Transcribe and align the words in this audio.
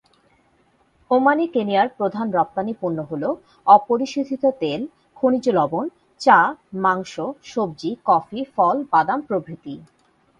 ওমানে 1.11 1.45
কেনিয়ার 1.47 1.87
প্রধান 1.97 2.27
রপ্তানি 2.31 2.73
পণ্য 2.81 2.97
হল; 3.01 3.23
অপরিশোধিত 3.67 4.43
তেল, 4.61 4.81
খনিজ 5.17 5.45
লবণ, 5.49 5.85
চা, 6.21 6.39
মাংস, 6.83 7.13
সবজি, 7.43 7.91
কফি, 8.05 8.39
ফল, 8.55 8.75
বাদাম 8.93 9.19
প্রভৃতি। 9.21 9.73